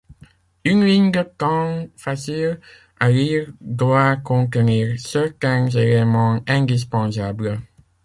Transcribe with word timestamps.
Une 0.65 0.83
ligne 0.83 1.11
du 1.11 1.19
temps 1.37 1.85
facile 1.95 2.59
à 2.99 3.09
lire 3.11 3.53
doit 3.61 4.15
contenir 4.15 4.99
certains 4.99 5.67
éléments 5.69 6.41
indispensables. 6.47 7.61